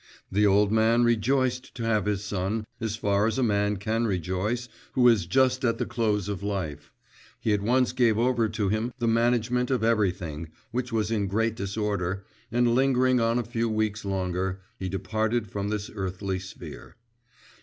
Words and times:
The 0.31 0.47
old 0.47 0.71
man 0.71 1.03
rejoiced 1.03 1.75
to 1.75 1.83
have 1.83 2.05
his 2.07 2.23
son, 2.23 2.65
as 2.79 2.95
far 2.95 3.27
as 3.27 3.37
a 3.37 3.43
man 3.43 3.77
can 3.77 4.07
rejoice 4.07 4.67
who 4.93 5.07
is 5.07 5.27
just 5.27 5.63
at 5.63 5.77
the 5.77 5.85
close 5.85 6.27
of 6.27 6.41
life; 6.41 6.91
he 7.39 7.53
at 7.53 7.61
once 7.61 7.91
gave 7.91 8.17
over 8.17 8.49
to 8.49 8.69
him 8.69 8.93
the 8.97 9.07
management 9.07 9.69
of 9.69 9.83
everything, 9.83 10.49
which 10.71 10.91
was 10.91 11.11
in 11.11 11.27
great 11.27 11.53
disorder, 11.55 12.25
and 12.51 12.73
lingering 12.73 13.19
on 13.19 13.37
a 13.37 13.43
few 13.43 13.69
weeks 13.69 14.03
longer, 14.03 14.59
he 14.79 14.89
departed 14.89 15.51
from 15.51 15.69
this 15.69 15.91
earthly 15.93 16.39
sphere. 16.39 16.95